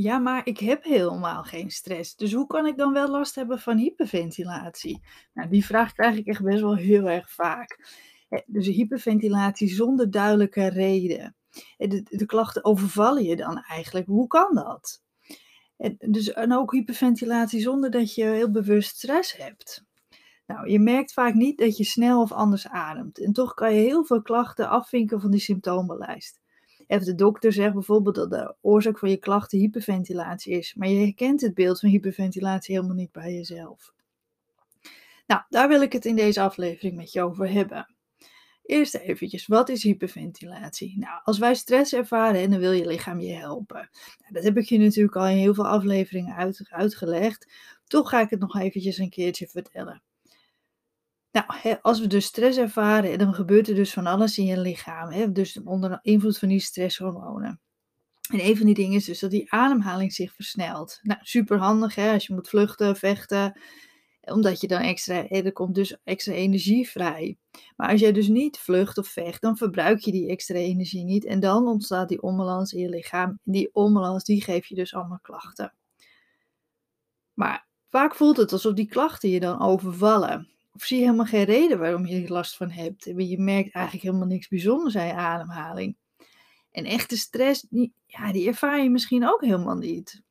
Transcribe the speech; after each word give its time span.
Ja, 0.00 0.18
maar 0.18 0.46
ik 0.46 0.58
heb 0.58 0.84
helemaal 0.84 1.42
geen 1.42 1.70
stress. 1.70 2.16
Dus 2.16 2.32
hoe 2.32 2.46
kan 2.46 2.66
ik 2.66 2.76
dan 2.76 2.92
wel 2.92 3.08
last 3.08 3.34
hebben 3.34 3.58
van 3.58 3.76
hyperventilatie? 3.76 5.02
Nou, 5.32 5.48
die 5.48 5.64
vraag 5.64 5.92
krijg 5.92 6.16
ik 6.16 6.26
echt 6.26 6.42
best 6.42 6.60
wel 6.60 6.76
heel 6.76 7.08
erg 7.08 7.30
vaak. 7.30 7.78
Dus 8.46 8.66
hyperventilatie 8.66 9.68
zonder 9.68 10.10
duidelijke 10.10 10.68
reden. 10.68 11.36
De, 11.76 12.02
de 12.02 12.26
klachten 12.26 12.64
overvallen 12.64 13.22
je 13.22 13.36
dan 13.36 13.62
eigenlijk. 13.62 14.06
Hoe 14.06 14.26
kan 14.26 14.54
dat? 14.54 15.02
En, 15.76 15.96
dus, 15.98 16.32
en 16.32 16.52
ook 16.52 16.72
hyperventilatie 16.72 17.60
zonder 17.60 17.90
dat 17.90 18.14
je 18.14 18.24
heel 18.24 18.50
bewust 18.50 18.96
stress 18.96 19.36
hebt. 19.36 19.84
Nou, 20.46 20.70
je 20.70 20.78
merkt 20.78 21.12
vaak 21.12 21.34
niet 21.34 21.58
dat 21.58 21.76
je 21.76 21.84
snel 21.84 22.20
of 22.22 22.32
anders 22.32 22.68
ademt. 22.68 23.18
En 23.18 23.32
toch 23.32 23.54
kan 23.54 23.74
je 23.74 23.80
heel 23.80 24.04
veel 24.04 24.22
klachten 24.22 24.68
afvinken 24.68 25.20
van 25.20 25.30
die 25.30 25.40
symptomenlijst. 25.40 26.40
Of 26.88 27.04
de 27.04 27.14
dokter 27.14 27.52
zegt 27.52 27.72
bijvoorbeeld 27.72 28.14
dat 28.14 28.30
de 28.30 28.54
oorzaak 28.60 28.98
van 28.98 29.10
je 29.10 29.16
klachten 29.16 29.58
hyperventilatie 29.58 30.52
is, 30.52 30.74
maar 30.74 30.88
je 30.88 31.00
herkent 31.00 31.40
het 31.40 31.54
beeld 31.54 31.80
van 31.80 31.88
hyperventilatie 31.88 32.74
helemaal 32.74 32.96
niet 32.96 33.12
bij 33.12 33.34
jezelf. 33.34 33.92
Nou, 35.26 35.42
daar 35.48 35.68
wil 35.68 35.82
ik 35.82 35.92
het 35.92 36.04
in 36.04 36.16
deze 36.16 36.40
aflevering 36.40 36.96
met 36.96 37.12
je 37.12 37.22
over 37.22 37.50
hebben. 37.50 37.94
Eerst 38.62 38.94
eventjes, 38.94 39.46
wat 39.46 39.68
is 39.68 39.82
hyperventilatie? 39.82 40.98
Nou, 40.98 41.20
als 41.24 41.38
wij 41.38 41.54
stress 41.54 41.92
ervaren, 41.92 42.50
dan 42.50 42.60
wil 42.60 42.72
je 42.72 42.86
lichaam 42.86 43.20
je 43.20 43.32
helpen. 43.32 43.90
Nou, 44.18 44.32
dat 44.32 44.42
heb 44.42 44.56
ik 44.56 44.68
je 44.68 44.78
natuurlijk 44.78 45.16
al 45.16 45.26
in 45.26 45.36
heel 45.36 45.54
veel 45.54 45.66
afleveringen 45.66 46.34
uit, 46.34 46.66
uitgelegd. 46.70 47.52
Toch 47.86 48.08
ga 48.08 48.20
ik 48.20 48.30
het 48.30 48.40
nog 48.40 48.58
eventjes 48.58 48.98
een 48.98 49.10
keertje 49.10 49.46
vertellen. 49.46 50.02
Nou, 51.32 51.46
hè, 51.48 51.82
als 51.82 52.00
we 52.00 52.06
dus 52.06 52.24
stress 52.24 52.58
ervaren, 52.58 53.18
dan 53.18 53.34
gebeurt 53.34 53.68
er 53.68 53.74
dus 53.74 53.92
van 53.92 54.06
alles 54.06 54.38
in 54.38 54.44
je 54.44 54.60
lichaam. 54.60 55.10
Hè? 55.10 55.32
Dus 55.32 55.62
onder 55.62 55.98
invloed 56.02 56.38
van 56.38 56.48
die 56.48 56.60
stresshormonen. 56.60 57.60
En 58.32 58.44
een 58.44 58.56
van 58.56 58.66
die 58.66 58.74
dingen 58.74 58.96
is 58.96 59.04
dus 59.04 59.18
dat 59.18 59.30
die 59.30 59.52
ademhaling 59.52 60.12
zich 60.12 60.34
versnelt. 60.34 60.98
Nou, 61.02 61.20
super 61.22 61.58
handig 61.58 61.94
hè, 61.94 62.12
als 62.12 62.26
je 62.26 62.34
moet 62.34 62.48
vluchten, 62.48 62.96
vechten. 62.96 63.60
Omdat 64.20 64.60
je 64.60 64.66
dan 64.66 64.80
extra, 64.80 65.28
er 65.28 65.52
komt 65.52 65.74
dus 65.74 65.96
extra 66.04 66.32
energie 66.32 66.88
vrij. 66.88 67.38
Maar 67.76 67.90
als 67.90 68.00
jij 68.00 68.12
dus 68.12 68.28
niet 68.28 68.58
vlucht 68.58 68.98
of 68.98 69.08
vecht, 69.08 69.40
dan 69.40 69.56
verbruik 69.56 70.00
je 70.00 70.12
die 70.12 70.28
extra 70.28 70.54
energie 70.54 71.04
niet. 71.04 71.24
En 71.24 71.40
dan 71.40 71.66
ontstaat 71.66 72.08
die 72.08 72.22
onbalans 72.22 72.72
in 72.72 72.80
je 72.80 72.88
lichaam. 72.88 73.28
En 73.44 73.52
die 73.52 73.70
onbalans, 73.72 74.24
die 74.24 74.42
geeft 74.42 74.68
je 74.68 74.74
dus 74.74 74.94
allemaal 74.94 75.20
klachten. 75.22 75.74
Maar 77.34 77.66
vaak 77.88 78.14
voelt 78.14 78.36
het 78.36 78.52
alsof 78.52 78.74
die 78.74 78.88
klachten 78.88 79.28
je 79.28 79.40
dan 79.40 79.60
overvallen. 79.60 80.57
Of 80.78 80.84
zie 80.84 80.98
je 80.98 81.04
helemaal 81.04 81.26
geen 81.26 81.44
reden 81.44 81.78
waarom 81.78 82.06
je 82.06 82.22
er 82.22 82.32
last 82.32 82.56
van 82.56 82.70
hebt. 82.70 83.06
En 83.06 83.28
je 83.28 83.38
merkt 83.38 83.74
eigenlijk 83.74 84.04
helemaal 84.04 84.26
niks 84.26 84.48
bijzonders 84.48 84.96
aan 84.96 85.06
je 85.06 85.12
ademhaling. 85.12 85.96
En 86.70 86.84
echte 86.84 87.16
stress, 87.16 87.66
die, 87.70 87.92
ja, 88.06 88.32
die 88.32 88.48
ervaar 88.48 88.82
je 88.82 88.90
misschien 88.90 89.28
ook 89.28 89.40
helemaal 89.40 89.76
niet. 89.76 90.22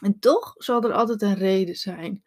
En 0.00 0.18
toch 0.18 0.54
zal 0.56 0.82
er 0.82 0.92
altijd 0.92 1.22
een 1.22 1.34
reden 1.34 1.74
zijn. 1.74 2.24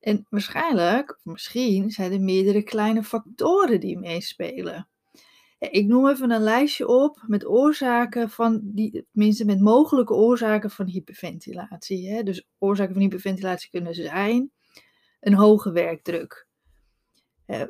En 0.00 0.26
waarschijnlijk, 0.30 1.10
of 1.10 1.32
misschien, 1.32 1.90
zijn 1.90 2.12
er 2.12 2.20
meerdere 2.20 2.62
kleine 2.62 3.02
factoren 3.02 3.80
die 3.80 3.98
meespelen. 3.98 4.88
Ik 5.58 5.86
noem 5.86 6.08
even 6.08 6.30
een 6.30 6.42
lijstje 6.42 6.88
op 6.88 7.24
met 7.26 7.46
oorzaken 7.46 8.30
van 8.30 8.60
die, 8.62 9.06
tenminste 9.12 9.44
met 9.44 9.60
mogelijke 9.60 10.14
oorzaken 10.14 10.70
van 10.70 10.86
hyperventilatie. 10.86 12.10
Hè? 12.10 12.22
Dus 12.22 12.46
oorzaken 12.58 12.92
van 12.92 13.02
hyperventilatie 13.02 13.70
kunnen 13.70 13.94
zijn 13.94 14.50
een 15.20 15.34
hoge 15.34 15.72
werkdruk, 15.72 16.45
eh, 17.46 17.62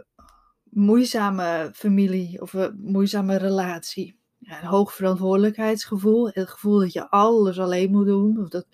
moeizame 0.63 1.71
familie 1.75 2.41
of 2.41 2.53
een 2.53 2.81
moeizame 2.83 3.37
relatie, 3.37 4.17
ja, 4.39 4.63
een 4.63 4.69
hoog 4.69 4.95
verantwoordelijkheidsgevoel, 4.95 6.31
het 6.33 6.49
gevoel 6.49 6.79
dat 6.79 6.93
je 6.93 7.11
alles 7.11 7.59
alleen 7.59 7.91
moet 7.91 8.07
doen, 8.07 8.41
of 8.41 8.49
dat, 8.49 8.67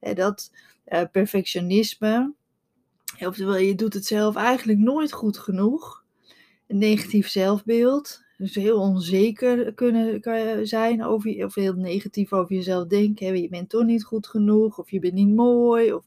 eh, 0.00 0.14
dat 0.14 0.50
eh, 0.84 1.02
perfectionisme, 1.12 2.34
oftewel 3.18 3.56
je 3.56 3.74
doet 3.74 3.94
het 3.94 4.06
zelf 4.06 4.36
eigenlijk 4.36 4.78
nooit 4.78 5.12
goed 5.12 5.38
genoeg, 5.38 6.04
een 6.66 6.78
negatief 6.78 7.28
zelfbeeld, 7.28 8.22
dus 8.36 8.54
heel 8.54 8.80
onzeker 8.80 9.74
kunnen 9.74 10.66
zijn 10.66 11.04
over 11.04 11.30
je, 11.30 11.44
of 11.44 11.54
heel 11.54 11.72
negatief 11.72 12.32
over 12.32 12.54
jezelf 12.54 12.86
denken. 12.86 13.40
Je 13.40 13.48
bent 13.48 13.68
toch 13.68 13.84
niet 13.84 14.04
goed 14.04 14.26
genoeg, 14.26 14.78
of 14.78 14.90
je 14.90 14.98
bent 14.98 15.12
niet 15.12 15.34
mooi, 15.34 15.92
of 15.92 16.04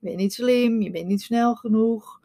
je 0.00 0.06
bent 0.06 0.16
niet 0.16 0.32
slim, 0.32 0.82
je 0.82 0.90
bent 0.90 1.06
niet 1.06 1.22
snel 1.22 1.54
genoeg. 1.54 2.20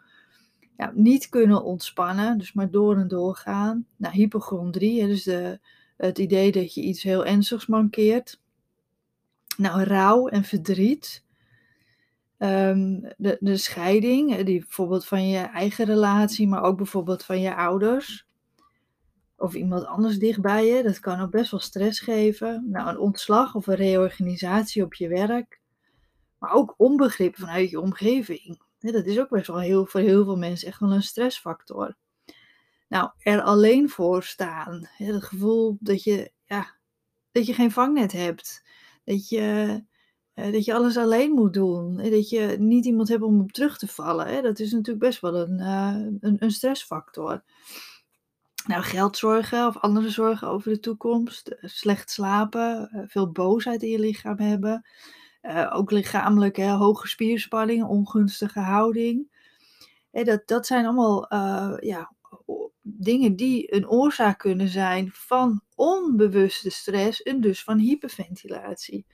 Ja, 0.77 0.91
niet 0.95 1.29
kunnen 1.29 1.63
ontspannen, 1.63 2.37
dus 2.37 2.53
maar 2.53 2.71
door 2.71 2.97
en 2.97 3.07
door 3.07 3.35
gaan. 3.35 3.85
Nou, 3.95 4.13
hypochondrie, 4.13 5.07
dus 5.07 5.23
de, 5.23 5.59
het 5.97 6.17
idee 6.17 6.51
dat 6.51 6.73
je 6.73 6.81
iets 6.81 7.03
heel 7.03 7.25
ernstigs 7.25 7.65
mankeert. 7.65 8.39
Nou, 9.57 9.83
rouw 9.83 10.27
en 10.27 10.43
verdriet. 10.43 11.23
Ehm, 12.37 12.99
de, 13.17 13.37
de 13.39 13.57
scheiding, 13.57 14.35
die 14.35 14.59
bijvoorbeeld 14.59 15.05
van 15.05 15.27
je 15.27 15.37
eigen 15.37 15.85
relatie, 15.85 16.47
maar 16.47 16.63
ook 16.63 16.77
bijvoorbeeld 16.77 17.23
van 17.23 17.41
je 17.41 17.55
ouders 17.55 18.29
of 19.41 19.53
iemand 19.53 19.85
anders 19.85 20.19
dichtbij 20.19 20.65
je. 20.65 20.83
Dat 20.83 20.99
kan 20.99 21.19
ook 21.19 21.31
best 21.31 21.51
wel 21.51 21.59
stress 21.59 21.99
geven. 21.99 22.67
Nou, 22.69 22.89
een 22.89 22.97
ontslag 22.97 23.55
of 23.55 23.67
een 23.67 23.75
reorganisatie 23.75 24.83
op 24.83 24.93
je 24.93 25.07
werk. 25.07 25.59
Maar 26.37 26.51
ook 26.51 26.73
onbegrip 26.77 27.35
vanuit 27.35 27.69
je 27.69 27.79
omgeving. 27.79 28.61
Dat 28.81 29.05
is 29.05 29.19
ook 29.19 29.29
best 29.29 29.47
wel 29.47 29.59
heel, 29.59 29.85
voor 29.85 29.99
heel 29.99 30.23
veel 30.23 30.37
mensen 30.37 30.67
echt 30.67 30.79
wel 30.79 30.91
een 30.91 31.03
stressfactor. 31.03 31.95
Nou, 32.87 33.11
er 33.19 33.41
alleen 33.41 33.89
voor 33.89 34.23
staan. 34.23 34.87
het 34.97 35.23
gevoel 35.23 35.77
dat 35.79 36.03
je, 36.03 36.31
ja, 36.45 36.75
dat 37.31 37.45
je 37.45 37.53
geen 37.53 37.71
vangnet 37.71 38.11
hebt. 38.11 38.63
Dat 39.03 39.29
je, 39.29 39.83
eh, 40.33 40.51
dat 40.51 40.65
je 40.65 40.73
alles 40.73 40.97
alleen 40.97 41.31
moet 41.31 41.53
doen. 41.53 41.97
Dat 41.97 42.29
je 42.29 42.55
niet 42.59 42.85
iemand 42.85 43.07
hebt 43.07 43.23
om 43.23 43.41
op 43.41 43.51
terug 43.51 43.77
te 43.77 43.87
vallen. 43.87 44.43
Dat 44.43 44.59
is 44.59 44.71
natuurlijk 44.71 45.05
best 45.05 45.21
wel 45.21 45.35
een, 45.35 45.59
uh, 45.59 46.05
een, 46.19 46.35
een 46.39 46.51
stressfactor 46.51 47.43
nou, 48.65 48.83
geldzorgen 48.83 49.67
of 49.67 49.77
andere 49.77 50.09
zorgen 50.09 50.47
over 50.47 50.71
de 50.71 50.79
toekomst, 50.79 51.47
eh, 51.47 51.69
slecht 51.69 52.09
slapen, 52.09 52.89
eh, 52.89 53.01
veel 53.07 53.31
boosheid 53.31 53.83
in 53.83 53.89
je 53.89 53.99
lichaam 53.99 54.39
hebben, 54.39 54.85
uh, 55.41 55.71
ook 55.73 55.91
lichamelijk 55.91 56.55
hè, 56.55 56.69
hoge 56.71 57.07
spierspanning, 57.07 57.83
ongunstige 57.83 58.59
houding. 58.59 59.39
Hè, 60.11 60.23
dat, 60.23 60.41
dat 60.45 60.65
zijn 60.65 60.85
allemaal 60.85 61.33
uh, 61.33 61.73
ja, 61.79 62.13
dingen 62.81 63.35
die 63.35 63.75
een 63.75 63.89
oorzaak 63.89 64.39
kunnen 64.39 64.67
zijn 64.67 65.09
van 65.11 65.61
onbewuste 65.75 66.69
stress 66.69 67.21
en 67.21 67.41
dus 67.41 67.63
van 67.63 67.77
hyperventilatie. 67.77 69.05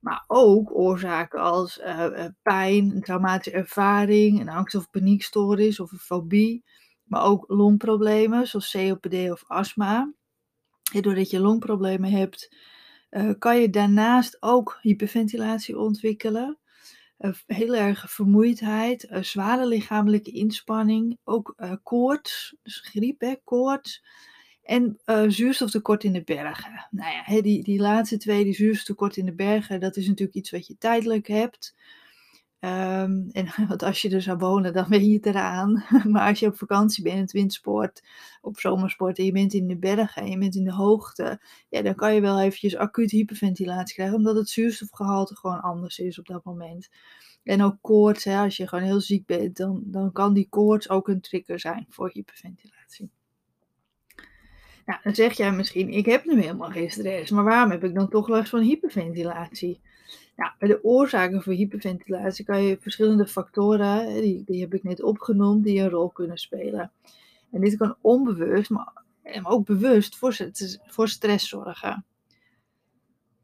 Maar 0.00 0.24
ook 0.26 0.74
oorzaken 0.74 1.40
als 1.40 1.78
uh, 1.78 2.26
pijn, 2.42 2.90
een 2.90 3.02
traumatische 3.02 3.58
ervaring, 3.58 4.40
een 4.40 4.48
angst- 4.48 4.74
of 4.74 4.90
paniekstoornis 4.90 5.80
of 5.80 5.92
een 5.92 5.98
fobie 5.98 6.64
maar 7.12 7.24
ook 7.24 7.44
longproblemen 7.48 8.46
zoals 8.46 8.70
COPD 8.70 9.30
of 9.30 9.44
astma. 9.46 10.12
Doordat 11.00 11.30
je 11.30 11.40
longproblemen 11.40 12.10
hebt, 12.10 12.56
uh, 13.12 13.30
kan 13.38 13.60
je 13.60 13.70
daarnaast 13.70 14.36
ook 14.40 14.78
hyperventilatie 14.82 15.78
ontwikkelen. 15.78 16.58
Uh, 17.18 17.32
heel 17.46 17.74
erg 17.74 18.12
vermoeidheid, 18.12 19.04
uh, 19.10 19.22
zware 19.22 19.66
lichamelijke 19.66 20.30
inspanning, 20.30 21.18
ook 21.24 21.54
koorts, 21.82 22.56
dus 22.62 22.80
griep, 22.80 23.20
hè, 23.20 23.34
koorts. 23.44 24.04
En 24.62 25.00
zuurstoftekort 25.26 26.04
in 26.04 26.12
de 26.12 26.22
bergen. 26.22 26.86
Nou 26.90 27.12
ja, 27.12 27.40
die, 27.40 27.62
die 27.62 27.80
laatste 27.80 28.16
twee, 28.16 28.44
die 28.44 28.54
zuurstoftekort 28.54 29.16
in 29.16 29.24
de 29.24 29.34
bergen, 29.34 29.80
dat 29.80 29.96
is 29.96 30.08
natuurlijk 30.08 30.36
iets 30.36 30.50
wat 30.50 30.66
je 30.66 30.78
tijdelijk 30.78 31.26
hebt. 31.26 31.74
Um, 32.64 33.28
en 33.32 33.46
want 33.68 33.82
als 33.82 34.02
je 34.02 34.10
er 34.10 34.22
zou 34.22 34.38
wonen, 34.38 34.72
dan 34.72 34.86
ben 34.88 35.04
je 35.04 35.14
het 35.14 35.26
eraan. 35.26 35.84
maar 36.12 36.28
als 36.28 36.40
je 36.40 36.46
op 36.46 36.58
vakantie 36.58 37.02
bent, 37.02 37.18
het 37.18 37.32
windsport, 37.32 38.02
op 38.40 38.58
zomersport 38.58 39.18
en 39.18 39.24
je 39.24 39.32
bent 39.32 39.52
in 39.52 39.66
de 39.66 39.76
bergen 39.76 40.22
en 40.22 40.30
je 40.30 40.38
bent 40.38 40.54
in 40.54 40.64
de 40.64 40.72
hoogte, 40.72 41.40
ja, 41.68 41.82
dan 41.82 41.94
kan 41.94 42.14
je 42.14 42.20
wel 42.20 42.40
eventjes 42.40 42.76
acuut 42.76 43.10
hyperventilatie 43.10 43.94
krijgen, 43.94 44.16
omdat 44.16 44.36
het 44.36 44.48
zuurstofgehalte 44.48 45.36
gewoon 45.36 45.60
anders 45.60 45.98
is 45.98 46.18
op 46.18 46.26
dat 46.26 46.44
moment. 46.44 46.88
En 47.42 47.62
ook 47.62 47.76
koorts, 47.80 48.24
hè, 48.24 48.38
als 48.38 48.56
je 48.56 48.68
gewoon 48.68 48.84
heel 48.84 49.00
ziek 49.00 49.26
bent, 49.26 49.56
dan, 49.56 49.82
dan 49.84 50.12
kan 50.12 50.34
die 50.34 50.48
koorts 50.48 50.88
ook 50.88 51.08
een 51.08 51.20
trigger 51.20 51.60
zijn 51.60 51.86
voor 51.88 52.10
hyperventilatie. 52.12 53.10
Nou, 54.84 55.00
dan 55.02 55.14
zeg 55.14 55.32
jij 55.36 55.52
misschien, 55.52 55.88
ik 55.88 56.06
heb 56.06 56.24
nu 56.24 56.40
helemaal 56.40 56.70
geen 56.70 56.90
stress, 56.90 57.30
maar 57.30 57.44
waarom 57.44 57.70
heb 57.70 57.84
ik 57.84 57.94
dan 57.94 58.08
toch 58.08 58.28
last 58.28 58.48
van 58.48 58.60
hyperventilatie? 58.60 59.80
Ja, 60.36 60.54
bij 60.58 60.68
de 60.68 60.84
oorzaken 60.84 61.42
voor 61.42 61.52
hyperventilatie 61.52 62.44
kan 62.44 62.62
je 62.62 62.78
verschillende 62.80 63.26
factoren, 63.26 64.20
die, 64.20 64.42
die 64.46 64.60
heb 64.60 64.74
ik 64.74 64.82
net 64.82 65.02
opgenoemd, 65.02 65.64
die 65.64 65.80
een 65.80 65.88
rol 65.88 66.08
kunnen 66.08 66.38
spelen. 66.38 66.92
En 67.50 67.60
dit 67.60 67.76
kan 67.76 67.96
onbewust, 68.00 68.70
maar 68.70 68.92
ook 69.42 69.66
bewust 69.66 70.16
voor, 70.16 70.36
voor 70.86 71.08
stress 71.08 71.48
zorgen. 71.48 72.04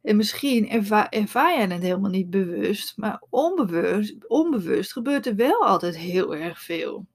En 0.03 0.17
misschien 0.17 0.69
ervaar, 0.69 1.09
ervaar 1.09 1.57
jij 1.57 1.67
het 1.67 1.83
helemaal 1.83 2.11
niet 2.11 2.31
bewust, 2.31 2.97
maar 2.97 3.23
onbewust, 3.31 4.29
onbewust 4.29 4.93
gebeurt 4.93 5.27
er 5.27 5.37
wel 5.37 5.67
altijd 5.67 5.97
heel 5.97 6.37
erg 6.37 6.63
veel. 6.63 7.07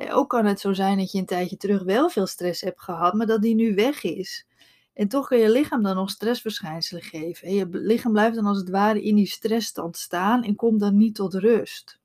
En 0.00 0.12
ook 0.12 0.28
kan 0.28 0.44
het 0.44 0.60
zo 0.60 0.72
zijn 0.72 0.98
dat 0.98 1.12
je 1.12 1.18
een 1.18 1.26
tijdje 1.26 1.56
terug 1.56 1.82
wel 1.82 2.08
veel 2.08 2.26
stress 2.26 2.60
hebt 2.60 2.80
gehad, 2.80 3.14
maar 3.14 3.26
dat 3.26 3.42
die 3.42 3.54
nu 3.54 3.74
weg 3.74 4.02
is. 4.02 4.46
En 4.94 5.08
toch 5.08 5.28
kan 5.28 5.38
je 5.38 5.50
lichaam 5.50 5.82
dan 5.82 5.96
nog 5.96 6.10
stressverschijnselen 6.10 7.02
geven. 7.02 7.54
Je 7.54 7.68
lichaam 7.70 8.12
blijft 8.12 8.34
dan 8.34 8.46
als 8.46 8.58
het 8.58 8.70
ware 8.70 9.02
in 9.02 9.14
die 9.14 9.26
stressstand 9.26 9.96
staan 9.96 10.42
en 10.42 10.56
komt 10.56 10.80
dan 10.80 10.96
niet 10.96 11.14
tot 11.14 11.34
rust. 11.34 11.98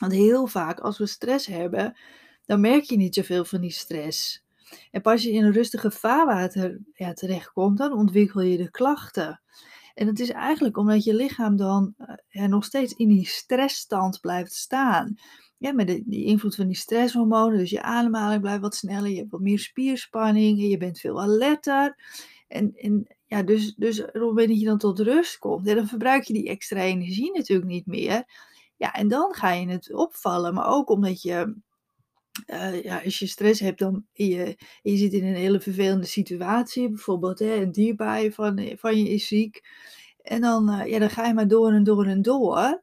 Want 0.00 0.12
heel 0.12 0.46
vaak 0.46 0.80
als 0.80 0.98
we 0.98 1.06
stress 1.06 1.46
hebben, 1.46 1.96
dan 2.46 2.60
merk 2.60 2.82
je 2.82 2.96
niet 2.96 3.14
zoveel 3.14 3.44
van 3.44 3.60
die 3.60 3.72
stress. 3.72 4.44
En 4.90 5.00
pas 5.00 5.22
je 5.22 5.30
in 5.30 5.44
een 5.44 5.52
rustige 5.52 5.90
vaarwater 5.90 6.78
ja, 6.92 7.12
terechtkomt, 7.12 7.78
dan 7.78 7.92
ontwikkel 7.92 8.40
je 8.40 8.56
de 8.56 8.70
klachten. 8.70 9.40
En 9.98 10.06
het 10.06 10.20
is 10.20 10.30
eigenlijk 10.30 10.76
omdat 10.76 11.04
je 11.04 11.14
lichaam 11.14 11.56
dan 11.56 11.94
ja, 12.28 12.46
nog 12.46 12.64
steeds 12.64 12.92
in 12.92 13.08
die 13.08 13.26
stressstand 13.26 14.20
blijft 14.20 14.52
staan. 14.52 15.14
Ja, 15.56 15.72
met 15.72 15.86
de, 15.86 16.02
die 16.06 16.24
invloed 16.24 16.54
van 16.54 16.66
die 16.66 16.76
stresshormonen, 16.76 17.58
dus 17.58 17.70
je 17.70 17.82
ademhaling 17.82 18.40
blijft 18.40 18.60
wat 18.60 18.74
sneller, 18.74 19.10
je 19.10 19.16
hebt 19.16 19.30
wat 19.30 19.40
meer 19.40 19.58
spierspanning, 19.58 20.60
je 20.60 20.76
bent 20.76 21.00
veel 21.00 21.20
alerter. 21.20 21.96
En, 22.48 22.72
en 22.74 23.16
ja, 23.26 23.42
dus, 23.42 23.74
dus 23.74 24.00
op 24.00 24.12
het 24.12 24.22
moment 24.22 24.48
dat 24.48 24.60
je 24.60 24.66
dan 24.66 24.78
tot 24.78 24.98
rust 24.98 25.38
komt, 25.38 25.66
dan 25.66 25.86
verbruik 25.86 26.22
je 26.22 26.32
die 26.32 26.48
extra 26.48 26.80
energie 26.80 27.32
natuurlijk 27.32 27.68
niet 27.68 27.86
meer. 27.86 28.24
Ja, 28.76 28.92
en 28.92 29.08
dan 29.08 29.34
ga 29.34 29.52
je 29.52 29.68
het 29.68 29.92
opvallen, 29.94 30.54
maar 30.54 30.66
ook 30.66 30.90
omdat 30.90 31.22
je 31.22 31.56
uh, 32.46 32.82
ja, 32.82 33.00
als 33.04 33.18
je 33.18 33.26
stress 33.26 33.60
hebt 33.60 33.78
dan, 33.78 34.06
je, 34.12 34.56
je 34.82 34.96
zit 34.96 35.12
in 35.12 35.24
een 35.24 35.34
hele 35.34 35.60
vervelende 35.60 36.06
situatie, 36.06 36.88
bijvoorbeeld 36.88 37.38
hè, 37.38 37.54
een 37.54 37.72
dierbaar 37.72 38.30
van, 38.30 38.72
van 38.76 38.98
je 38.98 39.08
is 39.08 39.26
ziek. 39.26 39.62
En 40.22 40.40
dan, 40.40 40.70
uh, 40.70 40.86
ja, 40.86 40.98
dan 40.98 41.10
ga 41.10 41.26
je 41.26 41.34
maar 41.34 41.48
door 41.48 41.72
en 41.72 41.84
door 41.84 42.06
en 42.06 42.22
door. 42.22 42.82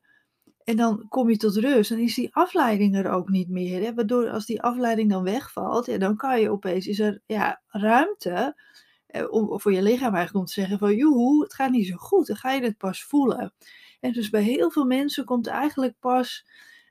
En 0.64 0.76
dan 0.76 1.06
kom 1.10 1.30
je 1.30 1.38
tot 1.38 1.56
rust. 1.56 1.92
En 1.92 2.00
is 2.00 2.16
die 2.16 2.36
afleiding 2.36 2.96
er 2.96 3.10
ook 3.10 3.30
niet 3.30 3.50
meer. 3.50 3.82
Hè? 3.82 3.94
Waardoor 3.94 4.30
als 4.30 4.46
die 4.46 4.62
afleiding 4.62 5.10
dan 5.10 5.24
wegvalt, 5.24 5.86
ja, 5.86 5.98
dan 5.98 6.16
kan 6.16 6.42
je 6.42 6.52
opeens, 6.52 6.88
is 6.88 7.00
er 7.00 7.22
ja, 7.26 7.62
ruimte 7.68 8.62
eh, 9.08 9.32
om, 9.32 9.60
voor 9.60 9.74
je 9.74 9.82
lichaam 9.82 10.16
eigenlijk 10.16 10.36
om 10.36 10.46
te 10.46 10.62
zeggen 10.62 10.78
van, 10.78 10.96
joehoe, 10.96 11.44
het 11.44 11.54
gaat 11.54 11.72
niet 11.72 11.88
zo 11.88 11.96
goed. 11.96 12.28
Dan 12.28 12.36
ga 12.36 12.52
je 12.52 12.62
het 12.62 12.78
pas 12.78 13.04
voelen. 13.04 13.54
En 14.00 14.12
dus 14.12 14.30
bij 14.30 14.42
heel 14.42 14.72
veel 14.72 14.86
mensen 14.86 15.26
komt 15.26 15.48
eigenlijk 15.48 16.00
pas 16.00 16.46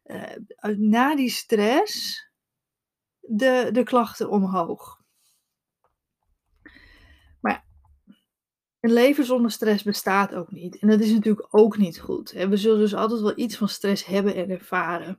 uh, 0.05 0.77
na 0.77 1.17
die 1.17 1.31
stress 1.31 2.23
de, 3.29 3.69
de 3.73 3.83
klachten 3.83 4.31
omhoog. 4.31 5.03
Maar 7.41 7.65
een 8.81 8.93
leven 8.93 9.25
zonder 9.25 9.51
stress 9.51 9.83
bestaat 9.83 10.35
ook 10.35 10.51
niet. 10.51 10.79
En 10.79 10.89
dat 10.89 11.01
is 11.01 11.13
natuurlijk 11.13 11.47
ook 11.51 11.77
niet 11.77 12.01
goed. 12.01 12.31
We 12.31 12.57
zullen 12.57 12.79
dus 12.79 12.95
altijd 12.95 13.21
wel 13.21 13.39
iets 13.39 13.57
van 13.57 13.69
stress 13.69 14.05
hebben 14.05 14.35
en 14.35 14.51
ervaren. 14.51 15.19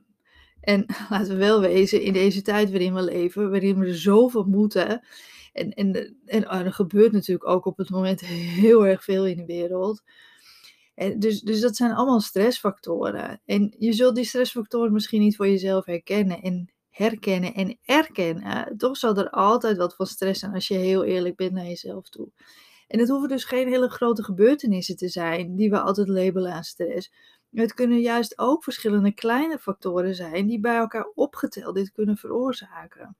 En 0.60 0.86
laten 1.10 1.28
we 1.28 1.36
wel 1.36 1.60
wezen, 1.60 2.02
in 2.02 2.12
deze 2.12 2.42
tijd 2.42 2.70
waarin 2.70 2.94
we 2.94 3.02
leven, 3.02 3.50
waarin 3.50 3.78
we 3.78 3.86
er 3.86 3.96
zoveel 3.96 4.44
moeten. 4.44 5.06
En, 5.52 5.70
en, 5.70 6.16
en 6.24 6.48
er 6.48 6.72
gebeurt 6.72 7.12
natuurlijk 7.12 7.48
ook 7.48 7.66
op 7.66 7.76
het 7.76 7.90
moment 7.90 8.20
heel 8.20 8.86
erg 8.86 9.04
veel 9.04 9.26
in 9.26 9.36
de 9.36 9.44
wereld. 9.44 10.02
En 10.94 11.18
dus, 11.18 11.40
dus 11.40 11.60
dat 11.60 11.76
zijn 11.76 11.92
allemaal 11.92 12.20
stressfactoren. 12.20 13.40
En 13.44 13.74
je 13.78 13.92
zult 13.92 14.14
die 14.14 14.24
stressfactoren 14.24 14.92
misschien 14.92 15.20
niet 15.20 15.36
voor 15.36 15.48
jezelf 15.48 15.84
herkennen. 15.84 16.42
En 16.42 16.70
herkennen 16.96 17.54
en 17.54 17.78
erkennen, 17.84 18.76
toch 18.76 18.96
zal 18.96 19.16
er 19.16 19.30
altijd 19.30 19.76
wat 19.76 19.94
van 19.94 20.06
stress 20.06 20.40
zijn 20.40 20.54
als 20.54 20.68
je 20.68 20.74
heel 20.74 21.04
eerlijk 21.04 21.36
bent 21.36 21.52
naar 21.52 21.64
jezelf 21.64 22.08
toe. 22.08 22.28
En 22.88 22.98
het 22.98 23.08
hoeven 23.08 23.28
dus 23.28 23.44
geen 23.44 23.68
hele 23.68 23.88
grote 23.88 24.22
gebeurtenissen 24.22 24.96
te 24.96 25.08
zijn 25.08 25.56
die 25.56 25.70
we 25.70 25.80
altijd 25.80 26.08
labelen 26.08 26.52
aan 26.52 26.64
stress. 26.64 27.12
Het 27.50 27.74
kunnen 27.74 28.00
juist 28.00 28.38
ook 28.38 28.64
verschillende 28.64 29.14
kleine 29.14 29.58
factoren 29.58 30.14
zijn 30.14 30.46
die 30.46 30.60
bij 30.60 30.76
elkaar 30.76 31.10
opgeteld 31.14 31.74
dit 31.74 31.92
kunnen 31.92 32.16
veroorzaken 32.16 33.16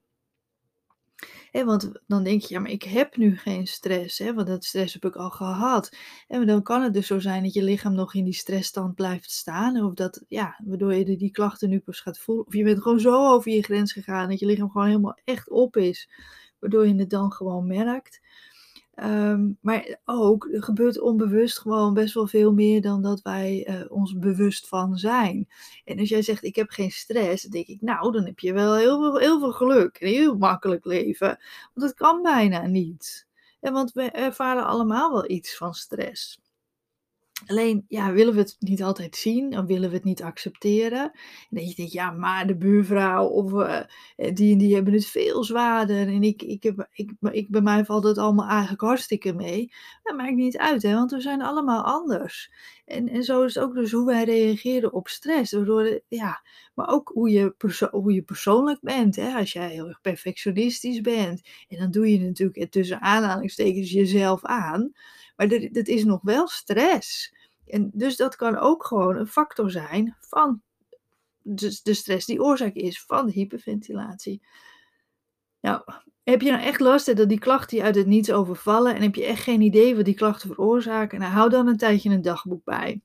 want 1.51 1.91
dan 2.07 2.23
denk 2.23 2.41
je, 2.41 2.53
ja, 2.53 2.59
maar 2.59 2.71
ik 2.71 2.83
heb 2.83 3.17
nu 3.17 3.37
geen 3.37 3.67
stress, 3.67 4.17
hè, 4.17 4.33
want 4.33 4.47
dat 4.47 4.65
stress 4.65 4.93
heb 4.93 5.05
ik 5.05 5.15
al 5.15 5.29
gehad. 5.29 5.95
En 6.27 6.45
dan 6.45 6.63
kan 6.63 6.81
het 6.81 6.93
dus 6.93 7.07
zo 7.07 7.19
zijn 7.19 7.43
dat 7.43 7.53
je 7.53 7.63
lichaam 7.63 7.93
nog 7.93 8.13
in 8.13 8.23
die 8.23 8.33
stressstand 8.33 8.95
blijft 8.95 9.31
staan. 9.31 9.83
Of 9.83 9.93
dat, 9.93 10.23
ja, 10.27 10.59
waardoor 10.65 10.93
je 10.93 11.17
die 11.17 11.31
klachten 11.31 11.69
nu 11.69 11.79
pas 11.79 11.99
gaat 11.99 12.19
voelen. 12.19 12.45
Of 12.45 12.53
je 12.53 12.63
bent 12.63 12.81
gewoon 12.81 12.99
zo 12.99 13.33
over 13.33 13.51
je 13.51 13.63
grens 13.63 13.93
gegaan 13.93 14.29
dat 14.29 14.39
je 14.39 14.45
lichaam 14.45 14.69
gewoon 14.69 14.87
helemaal 14.87 15.19
echt 15.23 15.49
op 15.49 15.77
is. 15.77 16.09
Waardoor 16.59 16.87
je 16.87 16.95
het 16.95 17.09
dan 17.09 17.31
gewoon 17.31 17.67
merkt. 17.67 18.21
Ehm, 18.97 19.49
maar 19.61 19.99
ook, 20.05 20.47
gebeurt 20.51 20.99
onbewust 20.99 21.59
gewoon 21.59 21.93
best 21.93 22.13
wel 22.13 22.27
veel 22.27 22.53
meer 22.53 22.81
dan 22.81 23.01
dat 23.01 23.21
wij 23.21 23.67
uh, 23.69 23.91
ons 23.91 24.17
bewust 24.17 24.67
van 24.67 24.97
zijn. 24.97 25.47
En 25.85 25.99
als 25.99 26.09
jij 26.09 26.21
zegt, 26.21 26.43
ik 26.43 26.55
heb 26.55 26.69
geen 26.69 26.91
stress, 26.91 27.43
dan 27.43 27.51
denk 27.51 27.67
ik, 27.67 27.81
nou, 27.81 28.11
dan 28.11 28.25
heb 28.25 28.39
je 28.39 28.53
wel 28.53 28.75
heel 28.75 28.99
veel, 28.99 29.17
heel 29.17 29.39
veel 29.39 29.51
geluk. 29.51 30.01
Een 30.01 30.07
heel 30.07 30.37
makkelijk 30.37 30.85
leven. 30.85 31.27
Want 31.73 31.87
dat 31.87 31.93
kan 31.93 32.21
bijna 32.21 32.65
niet. 32.65 33.27
En 33.59 33.73
want 33.73 33.91
we 33.91 34.11
ervaren 34.11 34.65
allemaal 34.65 35.11
wel 35.11 35.29
iets 35.29 35.57
van 35.57 35.73
stress. 35.73 36.39
Alleen, 37.45 37.85
ja, 37.87 38.11
willen 38.11 38.33
we 38.33 38.39
het 38.39 38.55
niet 38.59 38.83
altijd 38.83 39.15
zien 39.15 39.57
of 39.57 39.65
willen 39.65 39.89
we 39.89 39.95
het 39.95 40.03
niet 40.03 40.23
accepteren? 40.23 41.01
En 41.01 41.47
dan 41.49 41.67
je 41.67 41.75
denkt, 41.75 41.91
ja, 41.91 42.11
maar 42.11 42.47
de 42.47 42.57
buurvrouw 42.57 43.25
of 43.25 43.51
uh, 43.51 43.81
die 44.33 44.51
en 44.51 44.57
die 44.57 44.75
hebben 44.75 44.93
het 44.93 45.05
veel 45.05 45.43
zwaarder. 45.43 46.07
En 46.07 46.23
ik, 46.23 46.41
ik 46.41 46.63
heb, 46.63 46.87
ik, 46.91 47.11
ik, 47.31 47.49
bij 47.49 47.61
mij 47.61 47.85
valt 47.85 48.03
het 48.03 48.17
allemaal 48.17 48.47
eigenlijk 48.47 48.81
hartstikke 48.81 49.33
mee. 49.33 49.71
Dat 50.03 50.17
maakt 50.17 50.35
niet 50.35 50.57
uit, 50.57 50.83
hè, 50.83 50.93
want 50.93 51.11
we 51.11 51.21
zijn 51.21 51.41
allemaal 51.41 51.83
anders. 51.83 52.51
En, 52.87 53.09
en 53.09 53.23
zo 53.23 53.43
is 53.43 53.55
het 53.55 53.63
ook 53.63 53.73
dus 53.73 53.91
hoe 53.91 54.05
wij 54.05 54.23
reageren 54.23 54.93
op 54.93 55.07
stress. 55.07 55.55
Ja, 56.07 56.43
maar 56.73 56.87
ook 56.87 57.11
hoe 57.13 57.29
je, 57.29 57.55
hoe 57.91 58.13
je 58.13 58.21
persoonlijk 58.21 58.79
bent. 58.81 59.15
Hè? 59.15 59.33
Als 59.33 59.53
jij 59.53 59.69
heel 59.69 59.87
erg 59.87 60.01
perfectionistisch 60.01 61.01
bent. 61.01 61.41
En 61.67 61.77
dan 61.77 61.91
doe 61.91 62.11
je 62.11 62.19
natuurlijk 62.19 62.71
tussen 62.71 63.01
aanhalingstekens 63.01 63.91
jezelf 63.91 64.45
aan. 64.45 64.91
Maar 65.35 65.47
dat 65.47 65.87
is 65.87 66.03
nog 66.03 66.21
wel 66.21 66.47
stress. 66.47 67.35
En 67.65 67.91
dus 67.93 68.15
dat 68.15 68.35
kan 68.35 68.57
ook 68.57 68.85
gewoon 68.85 69.15
een 69.15 69.27
factor 69.27 69.71
zijn 69.71 70.17
van 70.19 70.61
de, 71.41 71.79
de 71.83 71.93
stress 71.93 72.25
die 72.25 72.41
oorzaak 72.41 72.73
is 72.73 73.03
van 73.03 73.25
de 73.25 73.31
hyperventilatie. 73.31 74.41
Nou, 75.61 75.81
heb 76.31 76.41
je 76.41 76.51
nou 76.51 76.63
echt 76.63 76.79
last 76.79 77.15
dat 77.15 77.29
die 77.29 77.39
klachten 77.39 77.77
je 77.77 77.83
uit 77.83 77.95
het 77.95 78.07
niets 78.07 78.31
overvallen 78.31 78.95
en 78.95 79.01
heb 79.01 79.15
je 79.15 79.25
echt 79.25 79.43
geen 79.43 79.61
idee 79.61 79.95
wat 79.95 80.05
die 80.05 80.13
klachten 80.13 80.49
veroorzaken? 80.49 81.19
Nou, 81.19 81.31
hou 81.31 81.49
dan 81.49 81.67
een 81.67 81.77
tijdje 81.77 82.09
een 82.09 82.21
dagboek 82.21 82.63
bij. 82.63 83.01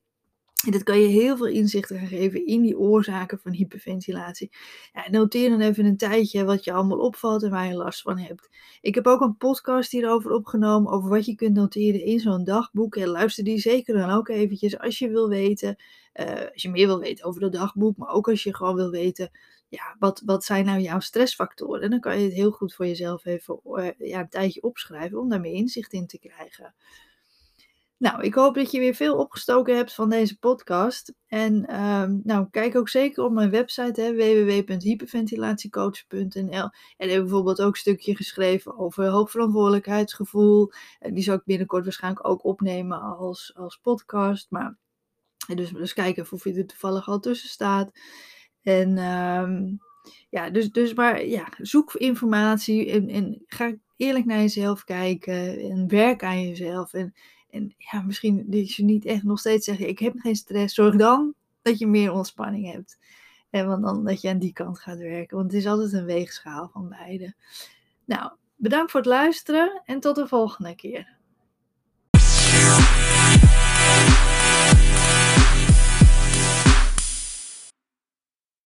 En 0.64 0.70
dat 0.72 0.82
kan 0.82 1.00
je 1.00 1.06
heel 1.06 1.36
veel 1.36 1.46
inzichten 1.46 1.98
gaan 1.98 2.06
geven 2.06 2.46
in 2.46 2.62
die 2.62 2.78
oorzaken 2.78 3.38
van 3.38 3.52
hyperventilatie. 3.52 4.50
Ja, 4.92 5.10
noteer 5.10 5.50
dan 5.50 5.60
even 5.60 5.84
een 5.84 5.96
tijdje 5.96 6.44
wat 6.44 6.64
je 6.64 6.72
allemaal 6.72 6.98
opvalt 6.98 7.42
en 7.42 7.50
waar 7.50 7.66
je 7.66 7.74
last 7.74 8.02
van 8.02 8.18
hebt. 8.18 8.48
Ik 8.80 8.94
heb 8.94 9.06
ook 9.06 9.20
een 9.20 9.36
podcast 9.36 9.90
hierover 9.90 10.30
opgenomen, 10.30 10.92
over 10.92 11.10
wat 11.10 11.26
je 11.26 11.34
kunt 11.34 11.54
noteren 11.54 12.04
in 12.04 12.20
zo'n 12.20 12.44
dagboek. 12.44 12.96
En 12.96 13.08
luister 13.08 13.44
die 13.44 13.58
zeker 13.58 13.94
dan 13.94 14.10
ook 14.10 14.28
eventjes 14.28 14.78
als 14.78 14.98
je 14.98 15.08
wil 15.08 15.28
weten, 15.28 15.76
uh, 16.20 16.26
als 16.52 16.62
je 16.62 16.70
meer 16.70 16.86
wil 16.86 17.00
weten 17.00 17.24
over 17.24 17.40
dat 17.40 17.52
dagboek. 17.52 17.96
Maar 17.96 18.10
ook 18.10 18.28
als 18.28 18.42
je 18.42 18.54
gewoon 18.54 18.74
wil 18.74 18.90
weten, 18.90 19.30
ja, 19.72 19.96
wat, 19.98 20.22
wat 20.24 20.44
zijn 20.44 20.64
nou 20.64 20.80
jouw 20.80 21.00
stressfactoren? 21.00 21.82
En 21.82 21.90
dan 21.90 22.00
kan 22.00 22.18
je 22.18 22.24
het 22.24 22.32
heel 22.32 22.50
goed 22.50 22.74
voor 22.74 22.86
jezelf 22.86 23.24
even 23.24 23.60
uh, 23.64 23.88
ja, 23.98 24.20
een 24.20 24.28
tijdje 24.28 24.62
opschrijven 24.62 25.20
om 25.20 25.28
daar 25.28 25.40
meer 25.40 25.52
inzicht 25.52 25.92
in 25.92 26.06
te 26.06 26.18
krijgen. 26.18 26.74
Nou, 27.96 28.22
ik 28.22 28.34
hoop 28.34 28.54
dat 28.54 28.70
je 28.70 28.78
weer 28.78 28.94
veel 28.94 29.16
opgestoken 29.16 29.76
hebt 29.76 29.94
van 29.94 30.10
deze 30.10 30.38
podcast. 30.38 31.14
En 31.26 31.66
ehm, 31.66 32.18
nou, 32.22 32.46
kijk 32.50 32.76
ook 32.76 32.88
zeker 32.88 33.24
op 33.24 33.32
mijn 33.32 33.50
website 33.50 34.14
www.hyperventilatiecoach.nl. 34.14 36.70
En 36.96 37.08
heb 37.08 37.20
bijvoorbeeld 37.20 37.60
ook 37.60 37.72
een 37.72 37.80
stukje 37.80 38.16
geschreven 38.16 38.78
over 38.78 39.06
hoogverantwoordelijkheidsgevoel. 39.06 40.72
En 40.98 41.14
die 41.14 41.24
zal 41.24 41.34
ik 41.34 41.44
binnenkort 41.44 41.84
waarschijnlijk 41.84 42.28
ook 42.28 42.44
opnemen 42.44 43.00
als, 43.00 43.52
als 43.54 43.78
podcast. 43.82 44.46
Maar 44.50 44.76
dus, 45.54 45.70
dus 45.70 45.92
kijken 45.92 46.26
of 46.30 46.44
je 46.44 46.54
er 46.54 46.66
toevallig 46.66 47.08
al 47.08 47.20
tussen 47.20 47.48
staat. 47.48 47.90
En 48.62 48.98
um, 48.98 49.80
ja, 50.30 50.50
dus, 50.50 50.70
dus 50.70 50.94
maar 50.94 51.26
ja, 51.26 51.48
zoek 51.58 51.94
informatie 51.94 52.90
en, 52.90 53.08
en 53.08 53.42
ga 53.46 53.74
eerlijk 53.96 54.24
naar 54.24 54.40
jezelf 54.40 54.84
kijken 54.84 55.60
en 55.60 55.88
werk 55.88 56.24
aan 56.24 56.48
jezelf. 56.48 56.92
En 56.92 57.14
en 57.52 57.74
ja, 57.78 58.02
misschien 58.02 58.44
dat 58.46 58.74
je 58.74 58.84
niet 58.84 59.04
echt 59.04 59.22
nog 59.22 59.38
steeds 59.38 59.64
zeggen, 59.64 59.88
ik 59.88 59.98
heb 59.98 60.18
geen 60.18 60.36
stress. 60.36 60.74
Zorg 60.74 60.96
dan 60.96 61.34
dat 61.62 61.78
je 61.78 61.86
meer 61.86 62.12
ontspanning 62.12 62.72
hebt. 62.72 62.98
En 63.50 63.66
want 63.66 63.82
dan 63.82 64.04
dat 64.04 64.20
je 64.20 64.28
aan 64.28 64.38
die 64.38 64.52
kant 64.52 64.78
gaat 64.78 64.98
werken. 64.98 65.36
Want 65.36 65.52
het 65.52 65.60
is 65.60 65.66
altijd 65.66 65.92
een 65.92 66.04
weegschaal 66.04 66.68
van 66.72 66.88
beide. 66.88 67.34
Nou, 68.04 68.32
bedankt 68.56 68.90
voor 68.90 69.00
het 69.00 69.08
luisteren 69.08 69.82
en 69.84 70.00
tot 70.00 70.16
de 70.16 70.28
volgende 70.28 70.74
keer. 70.74 71.16